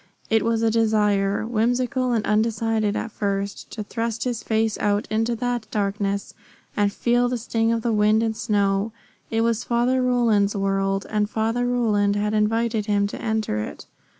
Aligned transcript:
It 0.31 0.43
was 0.43 0.63
a 0.63 0.71
desire, 0.71 1.45
whimsical 1.45 2.11
and 2.11 2.25
undecided 2.25 2.95
at 2.95 3.11
first, 3.11 3.69
to 3.73 3.83
thrust 3.83 4.23
his 4.23 4.41
face 4.41 4.75
out 4.79 5.07
into 5.11 5.35
that 5.35 5.67
darkness 5.69 6.33
and 6.75 6.91
feel 6.91 7.29
the 7.29 7.37
sting 7.37 7.71
of 7.71 7.83
the 7.83 7.93
wind 7.93 8.23
and 8.23 8.35
snow. 8.35 8.93
It 9.29 9.41
was 9.41 9.63
Father 9.63 10.01
Roland's 10.01 10.55
world. 10.55 11.05
And 11.07 11.29
Father 11.29 11.67
Roland 11.67 12.15
had 12.15 12.33
invited 12.33 12.87
him 12.87 13.05
to 13.09 13.21
enter 13.21 13.59
it. 13.59 13.85